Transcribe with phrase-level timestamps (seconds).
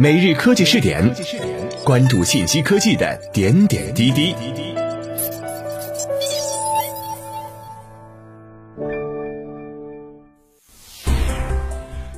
[0.00, 1.12] 每日科技试点，
[1.84, 4.32] 关注信息科技的点点滴滴。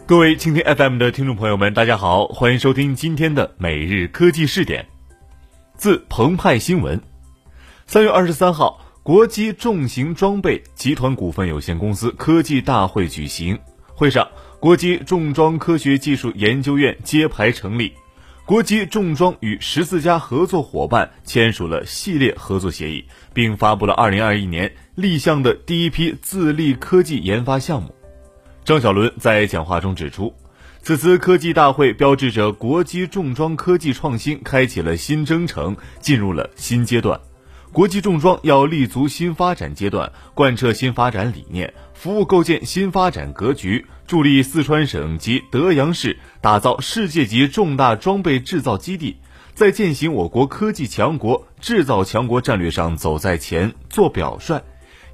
[0.06, 4.85] 各位蜻蜓 FM 的听众朋友们，大家好，欢迎收听今天的每日科技试点。
[5.75, 7.01] 自澎湃新闻，
[7.87, 13.59] 三月二十三号，国机重型装备集团股份有限公司科技大会举行，
[14.01, 14.27] 会上。
[14.59, 17.93] 国机重装科学技术研究院揭牌成立，
[18.47, 27.95] 国机重装与十四家合作伙伴签署了系列合作协议，并发布了二零二一年立项的第一批自立科技研发项目。
[28.65, 30.32] 张小伦在讲话中指出，
[30.80, 37.21] 此次科技大会标志着国机重装科技创新开启了新征程，进入了新阶段。
[37.73, 49.19] 国际重装要立足新发展阶段，贯彻新发展理念，服务构建新发展格局，助力四川省及德阳市打造世界级重大装备制造基地，
[49.55, 54.60] 在践行我国科技强国、制造强国战略上走在前、做表率。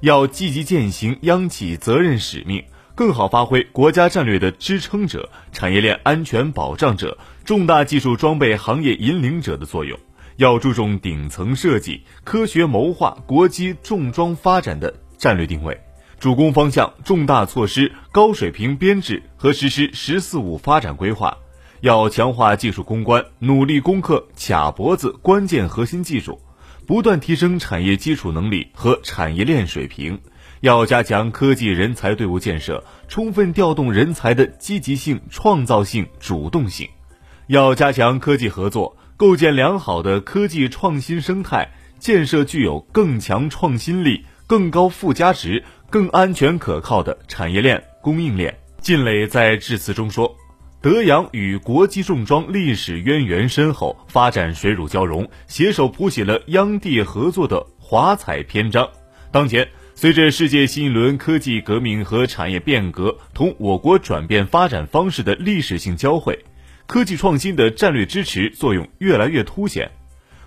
[0.01, 2.63] 要积极践行央企责任使命，
[2.95, 9.99] 更好发挥国家战略的支撑者、产业链安全保障者、重大技术装备行业引领者的作用。
[10.37, 15.81] 要注重顶层设计，科学谋划国机重装发展的战略定位，
[16.19, 21.35] 主攻方向重大措施高水平编制和实施“十四五”发展规划。
[21.81, 26.39] 要强化技术攻关，努力攻克卡脖子关键核心技术，
[26.85, 30.19] 不断提升产业基础能力和产业链水平。
[30.61, 36.87] 要加强科技人才队伍建设，充分调动人才的积极性、创造性、主动性。
[37.47, 38.95] 要加强科技合作。
[39.17, 48.55] 构建良好的科技创新生态，建设具有更强创新力、更高附加值、更安全可靠的产业链供应链。
[48.79, 50.35] 靳磊在致辞中说
[50.83, 58.87] ：“德阳与国际重装历史渊源深厚，发展水乳交融，携手谱写了央地合作的华彩篇章。
[59.31, 66.37] 当前，随着世界新一轮科技革命和产业变革同我国转变发展方式的历史性交汇。”
[66.87, 69.91] 科技创新的战略支持作用越来越凸显，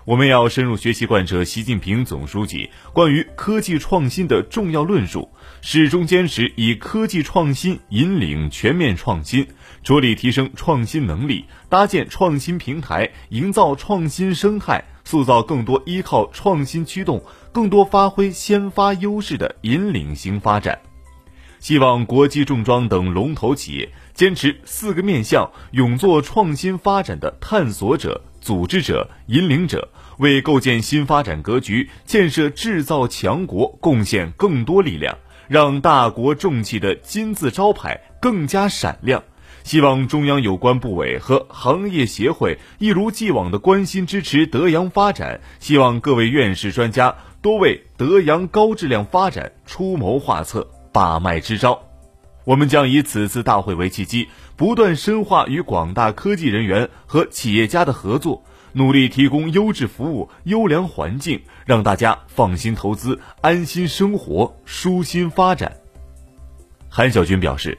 [0.06, 5.28] 我们要深入学习贯彻习近平总书记关于科技创新的重要论述，
[5.60, 9.46] 始终坚持以科技创新引领全面创新，
[9.82, 17.22] 着力提升创新能力，搭建创新平台，营造创新生态，塑造更多依靠创新驱动、
[17.52, 20.78] 更多发挥先发优势的引领型发展。
[21.58, 23.86] 希望国际重装等龙头企业
[24.20, 29.88] 坚持四个面向，勇做创新发展的探索者、组织者、引领者，
[30.18, 35.16] 为构建新发展格局、建设制造强国贡献更多力量，
[35.48, 39.24] 让大国重器的金字招牌更加闪亮。
[39.64, 45.40] 希望中央有关部委和行业协会一如既往的关心支持德阳发展。
[45.60, 50.68] 希望各位院士专家多为德阳高质量发展出谋划策。
[50.92, 51.80] 把脉支招，
[52.44, 58.42] 我们将以此次大会为契机，不断深化与广大科技人员和企业家的合作，
[58.72, 65.76] 努力提供优质服务、优良环境，让大家放心投资、安心生活、舒心发展。
[66.88, 67.78] 韩晓军表示，“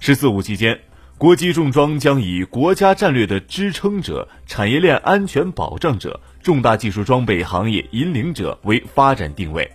[0.00, 0.78] 十四五”期间，
[1.16, 9.70] 国机重装将以国家战略的支撑者、产业链安全保障者、重大技术装备行业引领者为发展定位。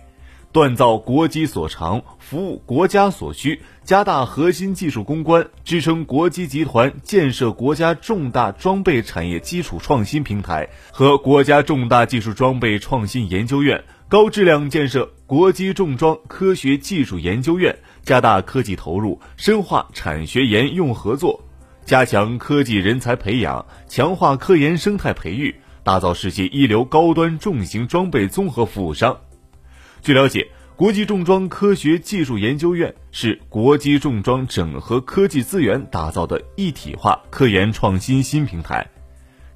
[0.52, 21.40] 锻造国机所长，服务国家所需，加大核心技术攻关，支撑国机集团建设国家重大装备产业基础创新平台和国家重大技术装备创新研究院，高质量建设国机重装科学技术研究院，加大科技投入，深化产学研用合作，
[21.84, 29.16] 加强科技人才培养，强化科研生态培育，打造世界一流高端重型装备综合服务商。
[30.02, 38.86] 据了解，国际重装科学技术研究院是国际重装整合科技资源打造的一体化科研创新新平台。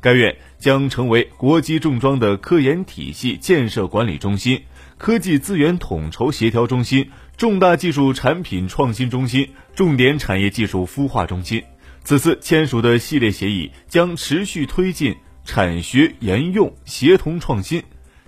[0.02, 4.62] 该院将成为国际重装的科研体系建设管理中心、
[4.98, 7.08] 科技资源统筹协调中心、
[7.38, 11.62] 重大技术产品创新中心、重点产业技术孵化中心。
[12.04, 17.82] 此次签署的系列协议将持续推进产学研用协同创新。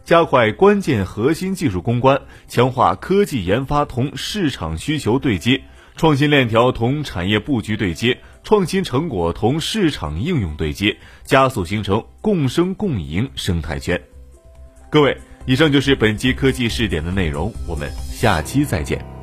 [0.06, 5.60] 加快关键核心技术攻关，强化科技研发同市场需求对接，
[5.96, 14.00] 创新链条同产业布局对接，创新成果同市场应用对接，加速形成共生共赢生态圈。
[14.88, 19.15] 各位，以上就是本期科技试点的内容，我们下期再见。